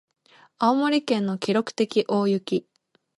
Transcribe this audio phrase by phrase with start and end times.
[0.57, 2.65] 青森県の記録的大雪